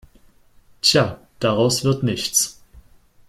Tja, 0.81 1.19
daraus 1.37 1.83
wird 1.83 2.01
nichts. 2.01 2.59